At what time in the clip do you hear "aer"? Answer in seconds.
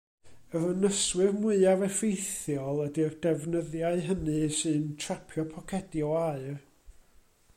6.25-6.61